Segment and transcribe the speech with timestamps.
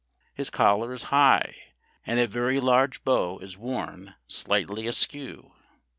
[0.33, 1.53] His collar is high,
[2.07, 5.53] and a very large bow is worn slightly askew.